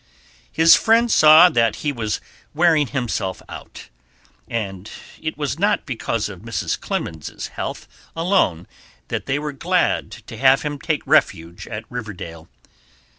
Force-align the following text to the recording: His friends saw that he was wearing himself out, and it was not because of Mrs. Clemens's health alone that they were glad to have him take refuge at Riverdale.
His 0.51 0.73
friends 0.75 1.13
saw 1.13 1.49
that 1.49 1.75
he 1.75 1.91
was 1.91 2.19
wearing 2.55 2.87
himself 2.87 3.39
out, 3.47 3.87
and 4.47 4.89
it 5.21 5.37
was 5.37 5.59
not 5.59 5.85
because 5.85 6.27
of 6.27 6.39
Mrs. 6.39 6.79
Clemens's 6.79 7.49
health 7.49 7.87
alone 8.15 8.65
that 9.09 9.27
they 9.27 9.37
were 9.37 9.53
glad 9.53 10.09
to 10.11 10.37
have 10.37 10.63
him 10.63 10.79
take 10.79 11.05
refuge 11.05 11.67
at 11.67 11.85
Riverdale. 11.91 12.49